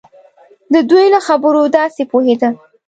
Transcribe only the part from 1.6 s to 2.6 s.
داسې پوهېده.